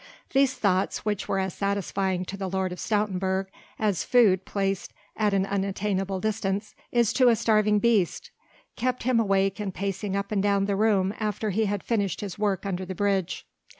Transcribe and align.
These 0.33 0.55
thoughts, 0.55 1.05
which 1.05 1.27
were 1.27 1.37
as 1.37 1.53
satisfying 1.53 2.25
to 2.25 2.35
the 2.35 2.49
Lord 2.49 2.71
of 2.71 2.79
Stoutenburg 2.79 3.49
as 3.77 4.03
food 4.03 4.45
placed 4.45 4.93
at 5.15 5.31
an 5.31 5.45
unattainable 5.45 6.19
distance 6.19 6.73
is 6.91 7.13
to 7.13 7.27
a 7.29 7.35
starving 7.35 7.77
beast, 7.77 8.31
kept 8.75 9.03
him 9.03 9.19
awake 9.19 9.59
and 9.59 9.71
pacing 9.71 10.15
up 10.15 10.31
and 10.31 10.41
down 10.41 10.65
the 10.65 10.75
room 10.75 11.13
after 11.19 11.51
he 11.51 11.65
had 11.65 11.83
finished 11.83 12.21
his 12.21 12.39
work 12.39 12.65
under 12.65 12.83
the 12.83 12.95
bridge. 12.95 13.45